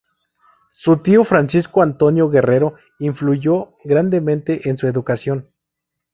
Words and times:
Su 0.71 0.97
tío, 1.03 1.23
Francisco 1.23 1.83
Antonio 1.83 2.27
Guerrero, 2.27 2.73
influyó 2.97 3.75
grandemente 3.83 4.67
en 4.67 4.79
su 4.79 4.87
educación. 4.87 5.51